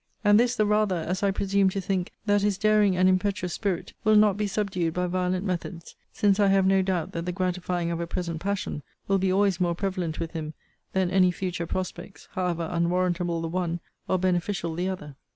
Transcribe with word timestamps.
and 0.23 0.39
this 0.39 0.55
the 0.55 0.65
rather, 0.65 0.95
as 0.95 1.21
I 1.21 1.29
presume 1.29 1.69
to 1.69 1.79
think, 1.79 2.11
that 2.25 2.41
his 2.41 2.57
daring 2.57 2.97
and 2.97 3.07
impetuous 3.07 3.53
spirit 3.53 3.93
will 4.03 4.15
not 4.15 4.35
be 4.35 4.47
subdued 4.47 4.95
by 4.95 5.05
violent 5.05 5.45
methods; 5.45 5.95
since 6.11 6.39
I 6.39 6.47
have 6.47 6.65
no 6.65 6.81
doubt 6.81 7.11
that 7.11 7.27
the 7.27 7.31
gratifying 7.31 7.91
of 7.91 7.99
a 7.99 8.07
present 8.07 8.39
passion 8.41 8.81
will 9.07 9.19
be 9.19 9.31
always 9.31 9.61
more 9.61 9.75
prevalent 9.75 10.19
with 10.19 10.31
him 10.31 10.55
than 10.93 11.11
any 11.11 11.29
future 11.29 11.67
prospects, 11.67 12.27
however 12.31 12.67
unwarrantable 12.71 13.41
the 13.41 13.47
one, 13.47 13.79
or 14.07 14.17
beneficial 14.17 14.73
the 14.73 14.89
other. 14.89 15.17